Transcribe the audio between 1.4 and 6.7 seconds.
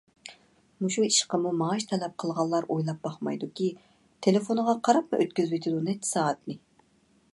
مائاش تەلەپ قىلغانلار ئويلاپ باقمايدۇكى، تېلېفونىغا قاراپمۇ ئۆتكۈزۈۋېتىدۇ نەچچە سائەتنى.